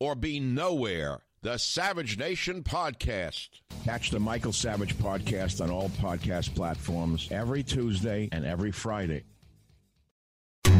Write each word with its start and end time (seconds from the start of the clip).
or 0.00 0.14
be 0.14 0.40
nowhere. 0.40 1.20
The 1.42 1.58
Savage 1.58 2.18
Nation 2.18 2.62
Podcast. 2.62 3.48
Catch 3.84 4.10
the 4.10 4.18
Michael 4.18 4.52
Savage 4.52 4.96
Podcast 4.96 5.62
on 5.62 5.70
all 5.70 5.90
podcast 5.90 6.54
platforms 6.54 7.28
every 7.30 7.62
Tuesday 7.62 8.28
and 8.32 8.44
every 8.44 8.72
Friday. 8.72 9.22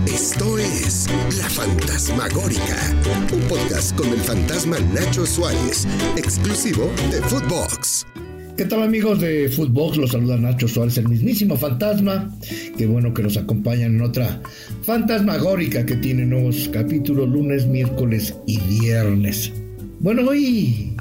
Esto 0.06 0.56
es 0.56 1.08
La 1.38 1.48
Fantasmagórica, 1.48 2.94
un 3.32 3.48
podcast 3.48 3.96
con 3.96 4.08
el 4.08 4.18
fantasma 4.18 4.78
Nacho 4.92 5.26
Suárez, 5.26 5.86
exclusivo 6.16 6.86
de 7.10 7.20
Footbox. 7.22 8.25
¿Qué 8.56 8.64
tal 8.64 8.82
amigos 8.82 9.20
de 9.20 9.50
Footbox? 9.50 9.98
Los 9.98 10.12
saluda 10.12 10.38
Nacho 10.38 10.66
Suárez, 10.66 10.96
el 10.96 11.10
mismísimo 11.10 11.58
fantasma. 11.58 12.34
Qué 12.78 12.86
bueno 12.86 13.12
que 13.12 13.22
nos 13.22 13.36
acompañan 13.36 13.96
en 13.96 14.00
otra 14.00 14.40
fantasmagórica 14.82 15.84
que 15.84 15.96
tiene 15.96 16.24
nuevos 16.24 16.66
capítulos 16.72 17.28
lunes, 17.28 17.66
miércoles 17.66 18.34
y 18.46 18.58
viernes. 18.80 19.52
Bueno, 20.00 20.22
hoy, 20.30 20.96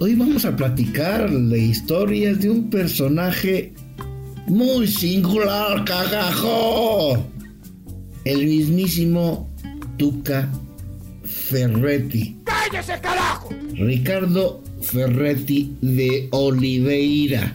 hoy 0.00 0.16
vamos 0.16 0.44
a 0.44 0.56
platicar 0.56 1.30
de 1.30 1.58
historias 1.60 2.40
de 2.40 2.50
un 2.50 2.68
personaje 2.68 3.72
muy 4.48 4.88
singular, 4.88 5.84
cagajo. 5.84 7.24
El 8.24 8.44
mismísimo 8.44 9.48
Tuca 9.98 10.50
Ferretti. 11.22 12.38
¡Cállese, 12.44 13.00
carajo! 13.00 13.50
Ricardo 13.74 14.67
Ferretti 14.90 15.76
de 15.80 16.28
Oliveira, 16.30 17.52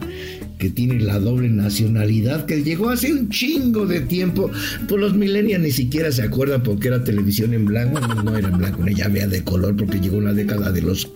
que 0.58 0.70
tiene 0.70 1.00
la 1.00 1.18
doble 1.18 1.48
nacionalidad, 1.48 2.46
que 2.46 2.62
llegó 2.62 2.90
hace 2.90 3.12
un 3.12 3.28
chingo 3.28 3.86
de 3.86 4.00
tiempo. 4.00 4.50
Pues 4.88 5.00
los 5.00 5.14
millennials 5.14 5.62
ni 5.62 5.72
siquiera 5.72 6.12
se 6.12 6.22
acuerdan 6.22 6.62
porque 6.62 6.88
era 6.88 7.02
televisión 7.02 7.54
en 7.54 7.64
blanco, 7.66 8.00
no, 8.00 8.36
era 8.36 8.48
en 8.48 8.58
blanco, 8.58 8.86
ya 8.86 9.06
había 9.06 9.26
de 9.26 9.42
color 9.42 9.76
porque 9.76 10.00
llegó 10.00 10.18
en 10.18 10.24
la 10.24 10.32
década 10.32 10.70
de 10.70 10.82
los 10.82 11.10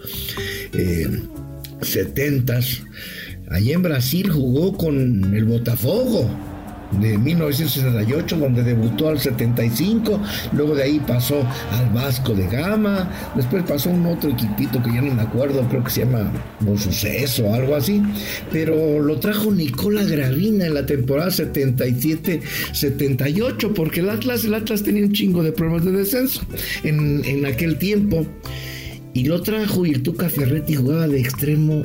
eh, 0.72 1.08
70 1.80 2.60
Allí 3.50 3.72
en 3.72 3.82
Brasil 3.82 4.28
jugó 4.28 4.76
con 4.76 5.34
el 5.34 5.44
Botafogo 5.44 6.30
de 6.92 7.18
1968, 7.18 8.36
donde 8.36 8.62
debutó 8.62 9.08
al 9.08 9.18
75, 9.20 10.20
luego 10.52 10.74
de 10.74 10.84
ahí 10.84 10.98
pasó 11.00 11.44
al 11.72 11.90
Vasco 11.92 12.32
de 12.34 12.46
Gama, 12.46 13.10
después 13.34 13.64
pasó 13.64 13.90
a 13.90 13.92
un 13.92 14.06
otro 14.06 14.30
equipito 14.30 14.82
que 14.82 14.92
ya 14.92 15.02
no 15.02 15.14
me 15.14 15.20
acuerdo, 15.22 15.68
creo 15.68 15.84
que 15.84 15.90
se 15.90 16.04
llama 16.04 16.32
Bon 16.60 16.78
Suceso 16.78 17.46
o 17.46 17.54
algo 17.54 17.76
así, 17.76 18.02
pero 18.50 19.00
lo 19.00 19.18
trajo 19.18 19.52
Nicola 19.52 20.02
Gravina 20.04 20.64
en 20.66 20.74
la 20.74 20.86
temporada 20.86 21.30
77-78, 21.30 23.72
porque 23.74 24.00
el 24.00 24.10
Atlas, 24.10 24.44
el 24.44 24.54
Atlas 24.54 24.82
tenía 24.82 25.04
un 25.04 25.12
chingo 25.12 25.42
de 25.42 25.52
problemas 25.52 25.84
de 25.84 25.92
descenso 25.92 26.40
en, 26.82 27.22
en 27.24 27.46
aquel 27.46 27.78
tiempo, 27.78 28.26
y 29.14 29.24
lo 29.24 29.40
trajo 29.42 29.84
y 29.84 29.92
el 29.92 30.02
Ferretti 30.04 30.76
jugaba 30.76 31.08
de 31.08 31.20
extremo 31.20 31.82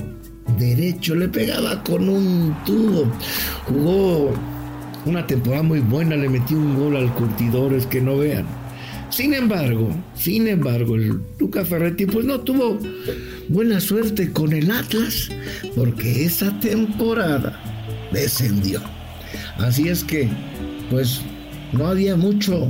derecho, 0.60 1.16
le 1.16 1.30
pegaba 1.30 1.84
con 1.84 2.08
un 2.08 2.56
tubo, 2.66 3.12
jugó 3.66 4.34
una 5.06 5.26
temporada 5.28 5.64
muy 5.64 5.80
buena, 5.80 6.16
le 6.16 6.30
metió 6.30 6.58
un 6.58 6.76
gol 6.76 6.96
al 6.96 7.14
curtidores 7.14 7.86
que 7.86 8.02
no 8.02 8.18
vean. 8.18 8.46
Sin 9.10 9.34
embargo, 9.34 9.96
sin 10.16 10.48
embargo, 10.48 10.96
el 10.96 11.22
Luca 11.38 11.64
Ferretti 11.64 12.08
pues 12.08 12.26
no 12.26 12.40
tuvo 12.40 12.80
buena 13.48 13.80
suerte 13.80 14.32
con 14.32 14.54
el 14.54 14.72
Atlas 14.72 15.30
porque 15.76 16.26
esa 16.26 16.60
temporada 16.60 17.62
descendió. 18.12 18.82
Así 19.58 19.88
es 19.88 20.04
que, 20.04 20.28
pues 20.90 21.22
no 21.74 21.88
había 21.88 22.16
mucho, 22.16 22.70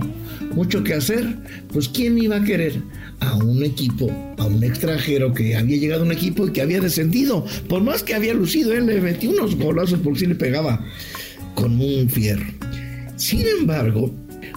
mucho 0.53 0.83
que 0.83 0.95
hacer. 0.95 1.25
Pues 1.71 1.87
quién 1.87 2.17
iba 2.17 2.35
a 2.35 2.43
querer 2.43 2.81
a 3.21 3.35
un 3.37 3.63
equipo, 3.63 4.11
a 4.37 4.45
un 4.45 4.63
extranjero 4.63 5.33
que 5.33 5.55
había 5.55 5.77
llegado 5.77 6.03
a 6.03 6.05
un 6.05 6.11
equipo 6.11 6.47
y 6.47 6.51
que 6.51 6.61
había 6.61 6.81
descendido. 6.81 7.45
Por 7.69 7.83
más 7.83 8.03
que 8.03 8.15
había 8.15 8.33
lucido, 8.33 8.73
él 8.73 8.85
le 8.87 8.99
metió 8.99 9.29
unos 9.29 9.55
golazos 9.55 9.99
por 9.99 10.17
si 10.17 10.25
le 10.25 10.35
pegaba 10.35 10.83
con 11.55 11.79
un 11.79 12.09
fierro. 12.09 12.45
Sin 13.15 13.45
embargo, 13.59 14.11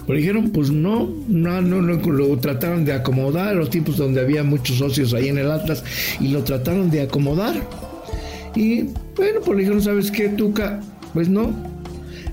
pues 0.05 0.19
dijeron, 0.19 0.51
pues 0.51 0.71
no, 0.71 1.09
no, 1.27 1.61
no, 1.61 1.81
no, 1.81 2.11
lo 2.11 2.37
trataron 2.37 2.85
de 2.85 2.93
acomodar 2.93 3.55
los 3.55 3.69
tiempos 3.69 3.97
donde 3.97 4.21
había 4.21 4.43
muchos 4.43 4.77
socios 4.77 5.13
ahí 5.13 5.27
en 5.27 5.37
el 5.37 5.51
Atlas 5.51 5.83
y 6.19 6.29
lo 6.29 6.43
trataron 6.43 6.89
de 6.89 7.01
acomodar. 7.01 7.55
Y 8.55 8.83
bueno, 9.15 9.41
pues 9.43 9.57
le 9.57 9.63
dijeron, 9.63 9.81
¿sabes 9.81 10.09
qué, 10.09 10.29
Tuca? 10.29 10.79
Pues 11.13 11.29
no, 11.29 11.53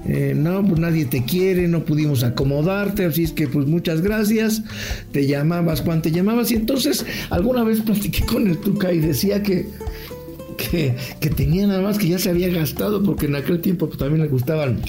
eh, 0.06 0.34
no, 0.36 0.64
pues 0.66 0.78
nadie 0.78 1.06
te 1.06 1.24
quiere, 1.24 1.66
no 1.66 1.84
pudimos 1.84 2.22
acomodarte, 2.22 3.06
así 3.06 3.24
es 3.24 3.32
que 3.32 3.48
pues 3.48 3.66
muchas 3.66 4.02
gracias, 4.02 4.62
te 5.12 5.26
llamabas 5.26 5.80
cuando 5.80 6.02
te 6.02 6.10
llamabas 6.10 6.50
y 6.50 6.56
entonces 6.56 7.06
alguna 7.30 7.64
vez 7.64 7.80
platiqué 7.80 8.24
con 8.26 8.46
el 8.46 8.58
Tuca 8.58 8.92
y 8.92 9.00
decía 9.00 9.42
que 9.42 9.66
que, 10.56 10.94
que, 11.20 11.30
tenía 11.30 11.66
nada 11.66 11.82
más 11.82 11.98
que 11.98 12.08
ya 12.08 12.18
se 12.18 12.30
había 12.30 12.48
gastado 12.48 13.02
porque 13.02 13.26
en 13.26 13.36
aquel 13.36 13.60
tiempo 13.60 13.86
pues, 13.86 13.98
también 13.98 14.22
le 14.22 14.28
gustaban 14.28 14.80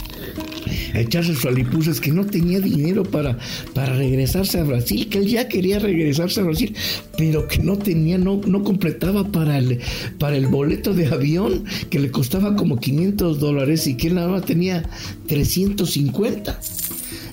echarse 0.94 1.34
sus 1.34 1.46
alipuses 1.46 2.00
que 2.00 2.12
no 2.12 2.26
tenía 2.26 2.60
dinero 2.60 3.04
para, 3.04 3.38
para 3.74 3.96
regresarse 3.96 4.60
a 4.60 4.64
Brasil, 4.64 5.08
que 5.10 5.20
él 5.20 5.28
ya 5.28 5.48
quería 5.48 5.80
regresarse 5.80 6.42
a 6.42 6.44
Brasil, 6.44 6.76
pero 7.18 7.48
que 7.48 7.60
no 7.60 7.78
tenía, 7.78 8.18
no, 8.18 8.42
no 8.46 8.64
completaba 8.64 9.32
para 9.32 9.58
el, 9.58 9.80
para 10.18 10.38
el 10.38 10.48
boleto 10.48 10.94
de 10.94 11.08
avión, 11.08 11.66
que 11.90 12.00
le 12.00 12.12
costaba 12.12 12.56
como 12.56 12.80
500 12.80 13.40
dólares 13.40 13.88
y 13.88 13.96
que 13.96 14.08
él 14.08 14.16
nada 14.16 14.30
más 14.30 14.46
tenía 14.46 14.90
350. 15.28 16.60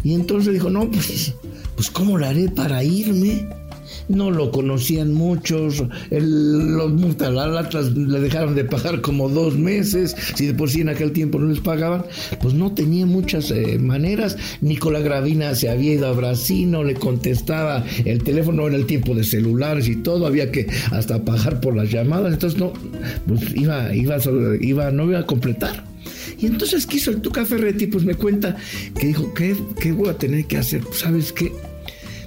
Y 0.04 0.14
entonces 0.14 0.52
dijo, 0.52 0.70
no, 0.70 0.90
pues, 0.90 1.34
pues 1.76 1.90
¿cómo 1.90 2.18
lo 2.18 2.26
haré 2.26 2.48
para 2.48 2.82
irme? 2.82 3.46
No 4.08 4.30
lo 4.30 4.50
conocían 4.50 5.12
muchos, 5.12 5.82
el, 6.10 6.76
los 6.76 6.92
Atlas 7.20 7.92
le 7.92 8.20
dejaron 8.20 8.54
de 8.54 8.64
pagar 8.64 9.00
como 9.00 9.28
dos 9.28 9.56
meses, 9.56 10.16
si 10.34 10.46
de 10.46 10.54
por 10.54 10.70
sí 10.70 10.80
en 10.80 10.88
aquel 10.88 11.12
tiempo 11.12 11.38
no 11.38 11.48
les 11.48 11.60
pagaban, 11.60 12.04
pues 12.40 12.54
no 12.54 12.72
tenía 12.72 13.06
muchas 13.06 13.50
eh, 13.50 13.78
maneras. 13.78 14.36
Nicolás 14.60 15.02
Gravina 15.02 15.54
se 15.54 15.68
había 15.68 15.94
ido 15.94 16.06
a 16.06 16.12
Brasil, 16.12 16.70
no 16.70 16.84
le 16.84 16.94
contestaba 16.94 17.84
el 18.04 18.22
teléfono 18.22 18.66
en 18.68 18.74
el 18.74 18.86
tiempo 18.86 19.14
de 19.14 19.24
celulares 19.24 19.88
y 19.88 19.96
todo, 19.96 20.26
había 20.26 20.50
que 20.50 20.66
hasta 20.90 21.24
pagar 21.24 21.60
por 21.60 21.76
las 21.76 21.90
llamadas, 21.90 22.32
entonces 22.34 22.58
no, 22.58 22.72
pues 23.26 23.54
iba, 23.54 23.94
iba, 23.94 24.16
iba, 24.60 24.90
no 24.90 25.04
iba 25.04 25.20
a 25.20 25.26
completar. 25.26 25.84
Y 26.38 26.46
entonces 26.46 26.86
quiso 26.86 27.10
el 27.10 27.20
Tuca 27.20 27.44
Ferretti, 27.44 27.86
pues 27.86 28.04
me 28.04 28.14
cuenta 28.14 28.56
que 28.98 29.08
dijo, 29.08 29.32
¿qué, 29.34 29.56
qué 29.80 29.92
voy 29.92 30.08
a 30.08 30.14
tener 30.14 30.44
que 30.46 30.58
hacer? 30.58 30.80
Pues, 30.80 30.98
¿Sabes 30.98 31.32
qué? 31.32 31.52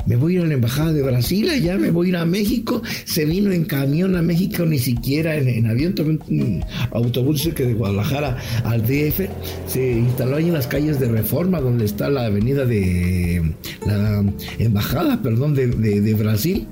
Me 0.05 0.15
voy 0.15 0.33
a 0.33 0.39
ir 0.39 0.43
a 0.43 0.47
la 0.47 0.53
embajada 0.53 0.93
de 0.93 1.01
Brasil, 1.01 1.49
allá 1.49 1.77
me 1.77 1.91
voy 1.91 2.07
a 2.07 2.09
ir 2.09 2.17
a 2.17 2.25
México. 2.25 2.81
Se 3.05 3.25
vino 3.25 3.51
en 3.51 3.65
camión 3.65 4.15
a 4.15 4.21
México, 4.21 4.65
ni 4.65 4.79
siquiera 4.79 5.35
en, 5.35 5.65
avión, 5.67 5.95
tomé 5.95 6.19
un 6.27 6.63
autobús 6.91 7.49
que 7.55 7.65
de 7.65 7.73
Guadalajara 7.73 8.37
al 8.63 8.81
DF. 8.81 9.21
Se 9.67 9.91
instaló 9.91 10.37
ahí 10.37 10.47
en 10.47 10.53
las 10.53 10.67
calles 10.67 10.99
de 10.99 11.07
Reforma, 11.07 11.59
donde 11.59 11.85
está 11.85 12.09
la 12.09 12.25
avenida 12.25 12.65
de 12.65 13.41
la 13.85 14.23
embajada, 14.59 15.21
perdón, 15.21 15.55
de, 15.55 15.67
de 15.67 16.13
Brasil. 16.13 16.67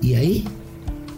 Y 0.00 0.14
ahí 0.14 0.44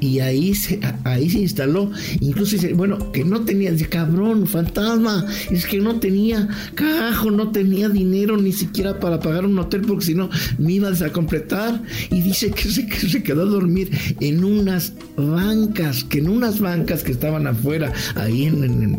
y 0.04 0.20
ahí 0.20 0.54
se, 0.54 0.80
ahí 1.04 1.30
se 1.30 1.38
instaló. 1.38 1.90
Incluso 2.20 2.56
dice, 2.56 2.74
bueno, 2.74 3.10
que 3.10 3.24
no 3.24 3.40
tenía, 3.40 3.72
dice, 3.72 3.88
cabrón, 3.88 4.46
fantasma, 4.46 5.26
es 5.50 5.64
que 5.64 5.78
no 5.78 5.98
tenía 5.98 6.46
cajo, 6.74 7.30
no 7.30 7.50
tenía 7.52 7.88
dinero 7.88 8.36
ni 8.36 8.52
siquiera 8.52 9.00
para 9.00 9.18
pagar 9.18 9.46
un 9.46 9.58
hotel 9.58 9.80
porque 9.82 10.04
si 10.04 10.14
no 10.14 10.28
me 10.58 10.74
ibas 10.74 11.00
a 11.00 11.10
completar. 11.10 11.82
Y 12.10 12.20
dice 12.20 12.50
que 12.50 12.68
se, 12.68 12.86
que 12.86 13.08
se 13.08 13.22
quedó 13.22 13.42
a 13.42 13.46
dormir 13.46 13.90
en 14.20 14.44
unas 14.44 14.92
bancas, 15.16 16.04
que 16.04 16.18
en 16.18 16.28
unas 16.28 16.60
bancas 16.60 17.02
que 17.02 17.12
estaban 17.12 17.46
afuera, 17.46 17.90
ahí 18.14 18.44
en 18.44 18.98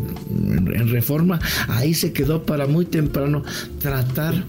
Reforma, 0.88 1.38
ahí 1.68 1.94
se 1.94 2.12
quedó 2.12 2.44
para 2.44 2.66
muy 2.66 2.84
temprano 2.84 3.44
tratar 3.80 4.44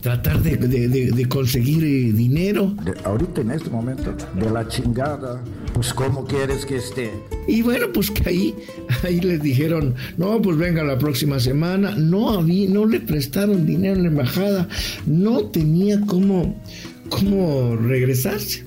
tratar 0.00 0.42
de, 0.42 1.26
conseguir 1.28 1.84
eh, 1.84 2.12
dinero. 2.12 2.74
ahorita 3.04 3.40
en 3.40 3.50
este 3.52 3.70
momento, 3.70 4.14
de 4.34 4.50
la 4.50 4.66
chingada, 4.68 5.42
pues 5.74 5.92
¿cómo 5.92 6.24
quieres 6.24 6.66
que 6.66 6.76
esté? 6.76 7.10
Y 7.46 7.62
bueno, 7.62 7.86
pues 7.92 8.10
que 8.10 8.28
ahí, 8.28 8.54
ahí 9.02 9.20
les 9.20 9.42
dijeron, 9.42 9.94
no, 10.16 10.40
pues 10.40 10.56
venga 10.56 10.82
la 10.84 10.98
próxima 10.98 11.40
semana, 11.40 11.94
no 11.96 12.30
había, 12.30 12.68
no 12.68 12.86
le 12.86 13.00
prestaron 13.00 13.66
dinero 13.66 13.96
en 13.96 14.02
la 14.02 14.08
embajada, 14.08 14.68
no 15.06 15.46
tenía 15.46 16.00
cómo, 16.06 16.60
cómo 17.08 17.76
regresarse. 17.76 18.64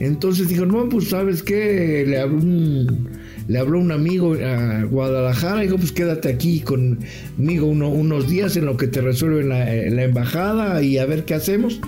Entonces 0.00 0.48
dijo, 0.48 0.64
no, 0.64 0.88
pues 0.88 1.08
sabes 1.08 1.42
qué, 1.42 2.04
le 2.06 2.20
habló 2.20 2.38
un 2.38 3.17
le 3.48 3.58
habló 3.58 3.80
un 3.80 3.90
amigo 3.90 4.34
a 4.34 4.84
Guadalajara 4.84 5.62
y 5.62 5.66
dijo, 5.66 5.78
pues 5.78 5.90
quédate 5.92 6.28
aquí 6.28 6.60
conmigo 6.60 7.66
unos 7.66 8.28
días 8.28 8.56
en 8.56 8.66
lo 8.66 8.76
que 8.76 8.86
te 8.86 9.00
resuelve 9.00 9.42
la, 9.42 9.64
la 9.64 10.04
embajada 10.04 10.82
y 10.82 10.98
a 10.98 11.06
ver 11.06 11.24
qué 11.24 11.34
hacemos. 11.34 11.80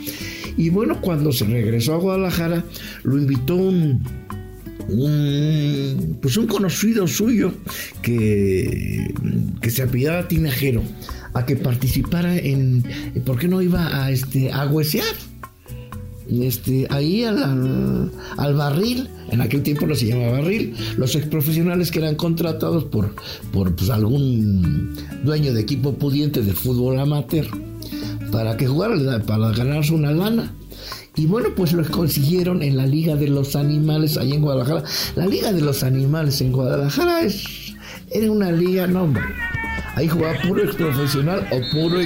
Y 0.56 0.70
bueno, 0.70 1.00
cuando 1.00 1.32
se 1.32 1.44
regresó 1.44 1.94
a 1.94 1.98
Guadalajara, 1.98 2.64
lo 3.04 3.18
invitó 3.18 3.56
un, 3.56 4.02
pues 6.20 6.36
un 6.36 6.46
conocido 6.46 7.06
suyo 7.06 7.52
que, 8.02 9.12
que 9.60 9.70
se 9.70 9.82
apellidaba 9.82 10.28
Tinajero 10.28 10.82
a 11.34 11.46
que 11.46 11.56
participara 11.56 12.36
en, 12.36 12.84
¿por 13.24 13.38
qué 13.38 13.48
no 13.48 13.62
iba 13.62 14.04
a, 14.04 14.10
este, 14.10 14.50
a? 14.50 14.68
Este, 16.30 16.86
ahí 16.90 17.24
al, 17.24 18.54
barril, 18.54 19.08
en 19.30 19.40
aquel 19.40 19.62
tiempo 19.62 19.86
no 19.86 19.94
se 19.94 20.06
llamaba 20.06 20.40
barril, 20.40 20.74
los 20.96 21.14
ex 21.14 21.26
profesionales 21.26 21.90
que 21.90 21.98
eran 21.98 22.14
contratados 22.14 22.84
por, 22.84 23.14
por 23.52 23.74
pues, 23.74 23.90
algún 23.90 24.94
dueño 25.24 25.52
de 25.52 25.60
equipo 25.60 25.94
pudiente 25.94 26.42
de 26.42 26.52
fútbol 26.52 26.98
amateur 26.98 27.46
para 28.30 28.56
que 28.56 28.66
jugara, 28.66 28.96
para 29.24 29.50
ganarse 29.50 29.92
una 29.92 30.12
lana. 30.12 30.54
Y 31.16 31.26
bueno, 31.26 31.48
pues 31.56 31.72
lo 31.72 31.84
consiguieron 31.90 32.62
en 32.62 32.76
la 32.76 32.86
Liga 32.86 33.16
de 33.16 33.28
los 33.28 33.56
Animales 33.56 34.16
allá 34.16 34.34
en 34.34 34.42
Guadalajara. 34.42 34.84
La 35.16 35.26
Liga 35.26 35.52
de 35.52 35.60
los 35.60 35.82
Animales 35.82 36.40
en 36.40 36.52
Guadalajara 36.52 37.22
es, 37.22 37.74
era 38.10 38.30
una 38.30 38.52
liga, 38.52 38.86
no 38.86 39.02
hombre 39.02 39.22
Ahí 39.96 40.08
jugaba 40.08 40.34
puro 40.46 40.62
ex 40.62 40.74
profesional 40.76 41.46
o 41.50 41.60
puro, 41.72 41.98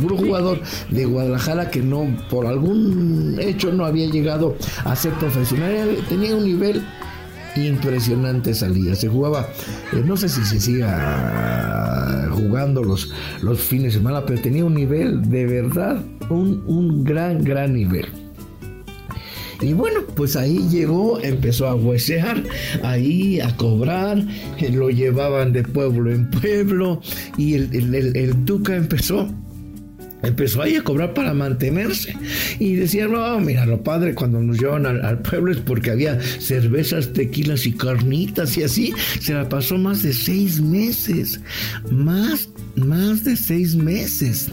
puro 0.00 0.16
jugador 0.16 0.60
de 0.90 1.04
Guadalajara 1.04 1.70
que 1.70 1.80
no, 1.82 2.06
por 2.30 2.46
algún 2.46 3.36
hecho, 3.40 3.72
no 3.72 3.84
había 3.84 4.06
llegado 4.06 4.56
a 4.84 4.96
ser 4.96 5.12
profesional. 5.14 5.96
Tenía 6.08 6.34
un 6.34 6.44
nivel 6.44 6.82
impresionante 7.56 8.54
salida. 8.54 8.94
Se 8.94 9.08
jugaba, 9.08 9.48
eh, 9.92 10.02
no 10.04 10.16
sé 10.16 10.28
si 10.28 10.42
se 10.44 10.60
siga 10.60 12.28
jugando 12.32 12.82
los, 12.82 13.10
los 13.42 13.60
fines 13.60 13.92
de 13.92 13.98
semana, 13.98 14.24
pero 14.24 14.40
tenía 14.40 14.64
un 14.64 14.74
nivel 14.74 15.28
de 15.28 15.46
verdad, 15.46 16.02
un, 16.30 16.62
un 16.66 17.04
gran, 17.04 17.44
gran 17.44 17.74
nivel. 17.74 18.21
Y 19.62 19.72
bueno, 19.72 20.00
pues 20.14 20.36
ahí 20.36 20.58
llegó, 20.70 21.20
empezó 21.20 21.68
a 21.68 21.74
huesear, 21.74 22.42
ahí 22.82 23.40
a 23.40 23.56
cobrar, 23.56 24.18
eh, 24.58 24.70
lo 24.70 24.90
llevaban 24.90 25.52
de 25.52 25.62
pueblo 25.62 26.10
en 26.10 26.30
pueblo 26.30 27.00
y 27.36 27.54
el, 27.54 27.94
el, 27.94 28.34
empezó 28.68 29.28
empezó 30.22 30.62
ahí 30.62 30.76
a 30.76 30.84
cobrar 30.84 31.14
para 31.14 31.34
mantenerse. 31.34 32.14
Y 32.58 32.76
decía, 32.76 33.08
no, 33.08 33.40
mira, 33.40 33.66
lo 33.66 33.82
padre 33.82 34.14
cuando 34.14 34.40
nos 34.40 34.58
llevan 34.58 34.86
al, 34.86 35.20
pueblo 35.22 35.52
es 35.52 35.58
porque 35.58 35.90
había 35.90 36.20
cervezas, 36.20 37.12
tequilas 37.12 37.66
y 37.66 37.72
carnitas 37.72 38.56
y 38.56 38.62
así. 38.62 38.92
Se 39.20 39.34
la 39.34 39.48
pasó 39.48 39.78
más 39.78 40.02
de 40.02 40.12
seis 40.12 40.60
meses. 40.60 41.40
Más, 41.90 42.48
más 42.76 43.24
de 43.24 43.36
seis 43.36 43.74
meses 43.74 44.48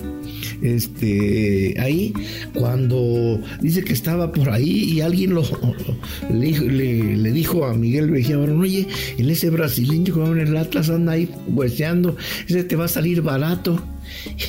este, 0.61 1.75
ahí, 1.79 2.13
cuando 2.53 3.39
dice 3.61 3.83
que 3.83 3.93
estaba 3.93 4.31
por 4.31 4.49
ahí 4.49 4.93
y 4.93 5.01
alguien 5.01 5.33
lo, 5.33 5.43
le, 6.31 7.31
dijo 7.31 7.65
a 7.65 7.73
Miguel 7.73 8.11
Mejía 8.11 8.39
oye, 8.39 8.87
en 9.17 9.29
ese 9.29 9.49
brasileño 9.49 10.13
que 10.13 10.21
en 10.21 10.39
el 10.39 10.57
Atlas 10.57 10.89
anda 10.89 11.13
ahí 11.13 11.29
hueseando, 11.47 12.15
ese 12.47 12.63
te 12.63 12.75
va 12.75 12.85
a 12.85 12.89
salir 12.89 13.21
barato. 13.21 13.81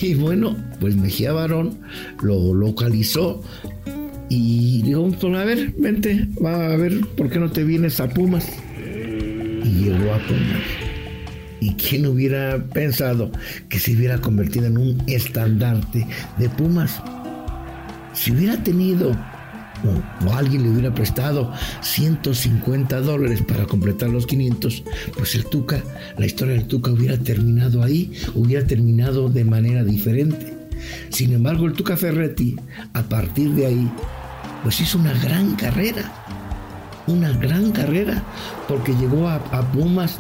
Y 0.01 0.15
bueno, 0.15 0.57
pues 0.81 0.97
Mejía 0.97 1.33
Barón 1.33 1.79
lo 2.23 2.55
localizó 2.55 3.43
y 4.31 4.83
dijo, 4.83 5.11
a 5.37 5.45
ver, 5.45 5.75
vente, 5.77 6.29
va 6.43 6.73
a 6.73 6.77
ver 6.77 7.01
por 7.17 7.29
qué 7.29 7.39
no 7.39 7.51
te 7.51 7.65
vienes 7.65 8.01
a 8.01 8.09
Pumas. 8.09 8.49
Y 9.65 9.85
llegó 9.85 10.15
a 10.15 10.19
Pumas. 10.27 10.80
¿Y 11.61 11.75
quién 11.75 12.07
hubiera 12.07 12.65
pensado 12.73 13.31
que 13.69 13.79
se 13.79 13.95
hubiera 13.95 14.19
convertido 14.21 14.67
en 14.67 14.79
un 14.79 15.03
estandarte 15.07 16.07
de 16.39 16.49
Pumas? 16.49 17.03
Si 18.15 18.33
hubiera 18.33 18.63
tenido 18.63 19.15
o, 19.85 20.33
alguien 20.33 20.63
le 20.63 20.71
hubiera 20.71 20.95
prestado 20.95 21.53
150 21.83 23.01
dólares 23.01 23.43
para 23.47 23.67
completar 23.67 24.11
los 24.11 24.27
500, 24.27 24.83
pues 25.17 25.35
el 25.35 25.47
Tuca, 25.47 25.83
la 26.17 26.27
historia 26.27 26.55
del 26.55 26.67
Tuca 26.67 26.91
hubiera 26.91 27.17
terminado 27.19 27.83
ahí, 27.83 28.13
hubiera 28.35 28.67
terminado 28.67 29.29
de 29.29 29.45
manera 29.45 29.85
diferente. 29.85 30.57
Sin 31.11 31.33
embargo, 31.33 31.67
el 31.67 31.75
Tuca 31.75 31.97
Ferretti, 31.97 32.57
a 32.95 33.03
partir 33.03 33.51
de 33.51 33.67
ahí, 33.67 33.91
pues 34.63 34.81
hizo 34.81 34.99
una 34.99 35.13
gran 35.15 35.55
carrera, 35.57 36.11
una 37.07 37.33
gran 37.33 37.73
carrera, 37.73 38.23
porque 38.69 38.95
llegó 38.95 39.29
a, 39.29 39.37
a 39.37 39.73
Pumas 39.73 40.19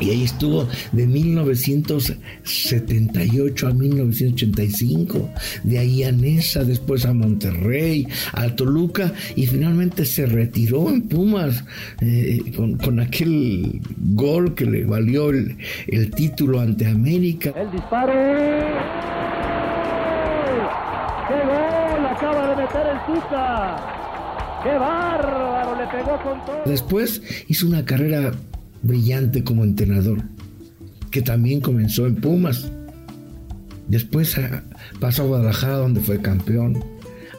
y 0.00 0.10
ahí 0.10 0.24
estuvo 0.24 0.66
de 0.92 1.06
1978 1.06 3.68
a 3.68 3.72
1985. 3.72 5.30
De 5.62 5.78
ahí 5.78 6.02
a 6.04 6.12
Nesa, 6.12 6.64
después 6.64 7.06
a 7.06 7.12
Monterrey, 7.12 8.08
a 8.32 8.48
Toluca 8.56 9.12
y 9.36 9.46
finalmente 9.46 10.04
se 10.04 10.26
retiró 10.26 10.90
en 10.90 11.08
Pumas 11.08 11.62
eh, 12.00 12.42
con, 12.56 12.98
aquel 13.00 13.80
gol 14.14 14.54
que 14.54 14.66
le 14.66 14.84
valió 14.84 15.30
el, 15.30 15.56
título 16.14 16.60
ante 16.60 16.86
América. 16.86 17.54
El 17.56 17.70
disparo. 17.70 18.12
¡Qué 21.28 21.34
gol! 21.46 22.06
Acaba 22.06 22.50
de 22.50 22.56
meter 22.62 22.86
el 22.86 22.98
Tuca. 23.06 23.76
¡Qué 24.62 24.70
bárbaro! 24.70 25.76
Le 25.76 25.86
pegó 25.86 26.22
con 26.22 26.44
todo. 26.44 26.62
Después 26.66 27.22
hizo 27.48 27.66
una 27.66 27.84
carrera 27.84 28.32
brillante 28.82 29.44
como 29.44 29.64
entrenador, 29.64 30.22
que 31.10 31.22
también 31.22 31.60
comenzó 31.60 32.06
en 32.06 32.16
Pumas. 32.16 32.70
Después 33.88 34.38
ah, 34.38 34.62
pasó 35.00 35.22
a 35.22 35.26
Guadalajara 35.26 35.76
donde 35.76 36.00
fue 36.00 36.20
campeón, 36.20 36.82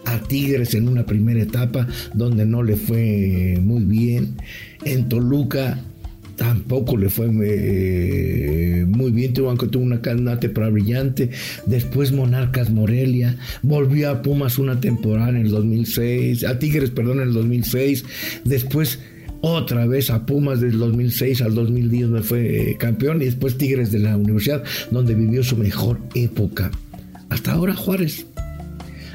a 0.06 0.20
Tigres 0.20 0.74
en 0.74 0.88
una 0.88 1.06
primera 1.06 1.42
etapa 1.42 1.88
donde 2.14 2.46
no 2.46 2.64
le 2.64 2.76
fue 2.76 3.58
muy 3.62 3.84
bien, 3.84 4.36
en 4.84 5.08
Toluca 5.08 5.80
tampoco 6.36 6.98
le 6.98 7.10
fue 7.10 7.30
eh, 7.44 8.86
muy 8.88 9.12
bien, 9.12 9.34
tuvo, 9.34 9.56
tuvo 9.56 9.84
una, 9.84 10.02
una 10.16 10.40
temporada 10.40 10.72
brillante, 10.72 11.30
después 11.66 12.12
Monarcas 12.12 12.70
Morelia, 12.70 13.38
volvió 13.62 14.10
a 14.10 14.22
Pumas 14.22 14.58
una 14.58 14.80
temporada 14.80 15.30
en 15.30 15.38
el 15.38 15.50
2006, 15.50 16.44
a 16.44 16.60
Tigres, 16.60 16.90
perdón, 16.90 17.22
en 17.22 17.28
el 17.30 17.34
2006, 17.34 18.04
después 18.44 19.00
otra 19.46 19.86
vez 19.86 20.10
a 20.10 20.26
Pumas 20.26 20.62
del 20.62 20.80
2006 20.80 21.42
al 21.42 21.54
2010 21.54 22.10
donde 22.10 22.24
fue 22.24 22.72
eh, 22.72 22.78
campeón 22.78 23.22
y 23.22 23.26
después 23.26 23.58
Tigres 23.58 23.92
de 23.92 24.00
la 24.00 24.16
universidad 24.16 24.64
donde 24.90 25.16
vivió 25.16 25.44
su 25.44 25.58
mejor 25.58 26.00
época. 26.16 26.72
Hasta 27.28 27.52
ahora 27.52 27.76
Juárez 27.76 28.26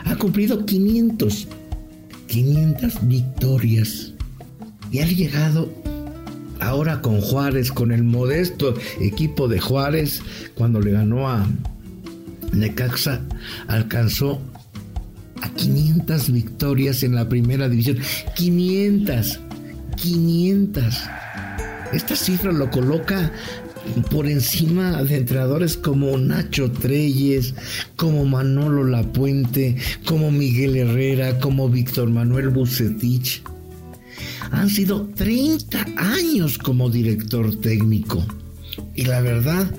ha 0.05 0.17
cumplido 0.17 0.67
500, 0.67 1.49
500 2.27 3.09
victorias 3.09 4.13
y 4.93 4.99
ha 4.99 5.07
llegado 5.07 5.73
ahora 6.61 7.01
con 7.01 7.23
Juárez, 7.23 7.73
con 7.73 7.91
el 7.91 8.03
modesto 8.03 8.75
equipo 9.01 9.49
de 9.49 9.61
Juárez, 9.61 10.21
cuando 10.55 10.79
le 10.81 10.91
ganó 10.91 11.27
a 11.31 11.47
Necaxa, 12.53 13.23
alcanzó 13.67 14.43
a 15.41 15.49
500 15.55 16.31
victorias 16.33 17.03
en 17.03 17.15
la 17.15 17.31
primera 17.31 17.67
división. 17.71 17.97
500. 18.37 19.41
500. 20.01 20.95
Esta 21.93 22.17
cifra 22.17 22.53
lo 22.53 22.71
coloca 22.71 23.33
por 24.11 24.27
encima 24.27 25.03
de 25.03 25.17
entrenadores 25.17 25.77
como 25.77 26.17
Nacho 26.19 26.71
Treyes, 26.71 27.55
como 27.97 28.25
Manolo 28.25 28.85
Lapuente, 28.85 29.77
como 30.05 30.31
Miguel 30.31 30.77
Herrera, 30.77 31.39
como 31.39 31.69
Víctor 31.69 32.11
Manuel 32.11 32.51
Bucetich. 32.51 33.43
Han 34.51 34.69
sido 34.69 35.07
30 35.15 35.87
años 35.97 36.59
como 36.59 36.91
director 36.91 37.55
técnico. 37.61 38.25
Y 38.95 39.05
la 39.05 39.21
verdad, 39.21 39.71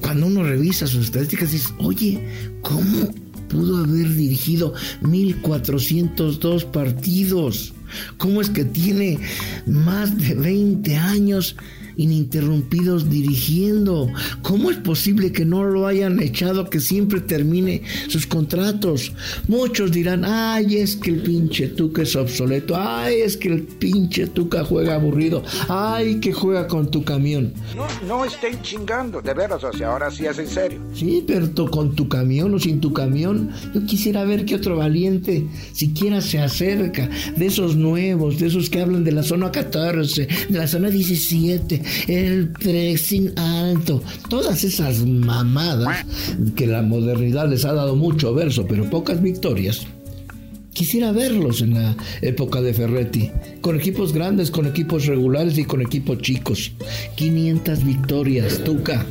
cuando 0.00 0.26
uno 0.26 0.42
revisa 0.42 0.86
sus 0.86 1.06
estadísticas, 1.06 1.52
dice, 1.52 1.72
oye, 1.78 2.20
¿cómo 2.62 3.12
pudo 3.48 3.78
haber 3.78 4.14
dirigido 4.14 4.74
1402 5.02 6.64
partidos? 6.66 7.74
¿Cómo 8.16 8.40
es 8.40 8.50
que 8.50 8.64
tiene 8.64 9.18
más 9.66 10.16
de 10.18 10.34
20 10.34 10.96
años 10.96 11.56
ininterrumpidos 11.98 13.10
dirigiendo. 13.10 14.08
¿Cómo 14.40 14.70
es 14.70 14.78
posible 14.78 15.32
que 15.32 15.44
no 15.44 15.64
lo 15.64 15.86
hayan 15.86 16.22
echado, 16.22 16.70
que 16.70 16.80
siempre 16.80 17.20
termine 17.20 17.82
sus 18.08 18.26
contratos? 18.26 19.12
Muchos 19.46 19.92
dirán, 19.92 20.24
ay, 20.24 20.76
es 20.76 20.96
que 20.96 21.10
el 21.10 21.22
pinche 21.22 21.68
Tuca 21.68 22.02
es 22.02 22.16
obsoleto, 22.16 22.74
ay, 22.74 23.20
es 23.20 23.36
que 23.36 23.48
el 23.48 23.62
pinche 23.64 24.28
Tuca 24.28 24.64
juega 24.64 24.94
aburrido, 24.94 25.42
ay, 25.68 26.20
que 26.20 26.32
juega 26.32 26.66
con 26.66 26.90
tu 26.90 27.04
camión. 27.04 27.52
No, 27.76 27.86
no 28.06 28.24
estén 28.24 28.62
chingando, 28.62 29.20
de 29.20 29.34
veras, 29.34 29.62
o 29.62 29.72
sea, 29.72 29.88
ahora 29.88 30.10
sí 30.10 30.24
es 30.24 30.38
en 30.38 30.48
serio. 30.48 30.80
Sí, 30.94 31.22
pero 31.26 31.48
con 31.66 31.94
tu 31.94 32.08
camión 32.08 32.54
o 32.54 32.58
sin 32.58 32.80
tu 32.80 32.92
camión, 32.92 33.50
yo 33.74 33.84
quisiera 33.84 34.24
ver 34.24 34.44
que 34.44 34.54
otro 34.54 34.76
valiente 34.76 35.46
siquiera 35.72 36.20
se 36.20 36.38
acerca 36.38 37.08
de 37.36 37.46
esos 37.46 37.76
nuevos, 37.76 38.38
de 38.38 38.46
esos 38.46 38.70
que 38.70 38.80
hablan 38.80 39.04
de 39.04 39.12
la 39.12 39.22
zona 39.22 39.50
14, 39.50 40.28
de 40.48 40.58
la 40.58 40.68
zona 40.68 40.90
17, 40.90 41.82
el 42.06 42.48
pressing 42.50 43.32
alto, 43.38 44.02
todas 44.28 44.64
esas 44.64 45.04
mamadas 45.04 46.04
que 46.56 46.66
la 46.66 46.82
modernidad 46.82 47.48
les 47.48 47.64
ha 47.64 47.72
dado 47.72 47.96
mucho 47.96 48.34
verso, 48.34 48.66
pero 48.66 48.88
pocas 48.90 49.22
victorias. 49.22 49.86
Quisiera 50.72 51.10
verlos 51.10 51.60
en 51.60 51.74
la 51.74 51.96
época 52.22 52.60
de 52.60 52.72
Ferretti, 52.72 53.30
con 53.60 53.74
equipos 53.74 54.12
grandes, 54.12 54.50
con 54.50 54.66
equipos 54.66 55.06
regulares 55.06 55.58
y 55.58 55.64
con 55.64 55.82
equipos 55.82 56.18
chicos. 56.18 56.70
500 57.16 57.84
victorias, 57.84 58.62
Tuca. 58.62 59.04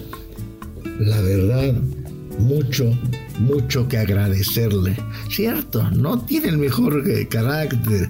La 1.00 1.20
verdad, 1.22 1.76
mucho, 2.40 2.98
mucho 3.40 3.88
que 3.88 3.98
agradecerle. 3.98 4.96
Cierto, 5.30 5.84
no 5.92 6.20
tiene 6.20 6.50
el 6.50 6.58
mejor 6.58 7.04
eh, 7.10 7.28
carácter. 7.28 8.10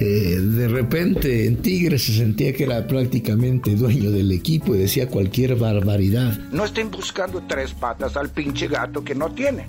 Eh, 0.00 0.38
de 0.40 0.68
repente 0.68 1.46
en 1.46 1.56
Tigre 1.56 1.98
se 1.98 2.12
sentía 2.12 2.52
que 2.52 2.64
era 2.64 2.86
prácticamente 2.86 3.74
dueño 3.74 4.10
del 4.10 4.32
equipo 4.32 4.74
y 4.74 4.78
decía 4.78 5.08
cualquier 5.08 5.56
barbaridad. 5.56 6.38
No 6.52 6.64
estén 6.64 6.90
buscando 6.90 7.42
tres 7.48 7.72
patas 7.72 8.16
al 8.16 8.30
pinche 8.30 8.68
gato 8.68 9.02
que 9.02 9.14
no 9.14 9.30
tiene. 9.32 9.66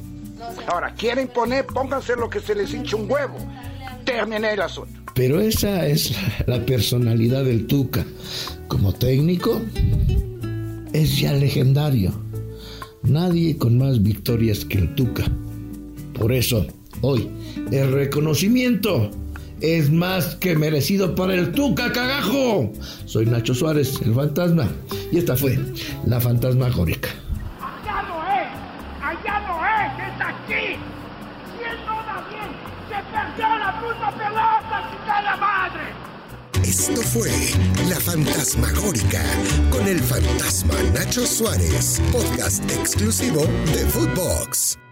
Ahora, 0.67 0.93
quieren 0.93 1.27
poner, 1.27 1.65
pónganse 1.65 2.15
lo 2.15 2.29
que 2.29 2.39
se 2.39 2.55
les 2.55 2.73
hincha 2.73 2.95
un 2.95 3.11
huevo. 3.11 3.37
Terminé 4.05 4.53
el 4.53 4.61
asunto. 4.61 4.99
Pero 5.13 5.41
esa 5.41 5.85
es 5.85 6.15
la 6.47 6.65
personalidad 6.65 7.43
del 7.43 7.67
Tuca. 7.67 8.05
Como 8.67 8.93
técnico, 8.93 9.59
es 10.93 11.19
ya 11.19 11.33
legendario 11.33 12.28
Nadie 13.09 13.57
con 13.57 13.79
más 13.79 14.03
victorias 14.03 14.63
que 14.63 14.77
el 14.77 14.93
Tuca. 14.93 15.25
Por 16.13 16.31
eso, 16.31 16.67
hoy, 17.01 17.27
el 17.71 17.91
reconocimiento 17.91 19.09
es 19.61 19.91
más 19.91 20.35
que 20.35 20.55
merecido 20.55 21.15
para 21.15 21.33
el 21.33 21.51
Tuca 21.51 21.91
Cagajo. 21.91 22.71
Soy 23.05 23.25
Nacho 23.25 23.55
Suárez, 23.55 23.99
el 24.05 24.13
fantasma, 24.13 24.69
y 25.11 25.17
esta 25.17 25.35
fue 25.35 25.57
la 26.05 26.21
fantasmagórica. 26.21 27.09
Esto 36.89 37.03
fue 37.03 37.29
La 37.87 37.99
Fantasmagórica 37.99 39.23
con 39.69 39.87
el 39.87 39.99
fantasma 39.99 40.73
Nacho 40.91 41.23
Suárez, 41.23 42.01
podcast 42.11 42.63
exclusivo 42.71 43.45
de 43.45 43.85
Footbox. 43.89 44.88